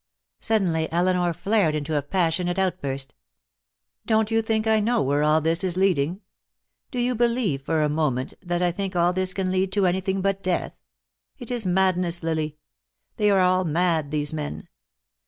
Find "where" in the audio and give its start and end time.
5.03-5.21